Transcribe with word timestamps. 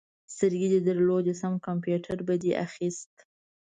سترګې 0.35 0.67
دې 0.71 0.79
درلودې؛ 0.87 1.33
سم 1.41 1.53
کمپيوټر 1.67 2.17
به 2.27 2.35
دې 2.43 2.51
اخيست. 2.65 3.13